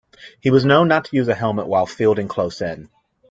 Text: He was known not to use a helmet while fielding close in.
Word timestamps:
He 0.39 0.49
was 0.49 0.65
known 0.65 0.87
not 0.87 1.05
to 1.05 1.15
use 1.15 1.27
a 1.27 1.35
helmet 1.35 1.67
while 1.67 1.85
fielding 1.85 2.27
close 2.27 2.59
in. 2.59 2.89